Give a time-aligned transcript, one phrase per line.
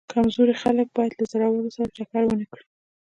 [0.13, 2.63] کمزوري خلک باید له زورورو سره ټکر ونه کړي.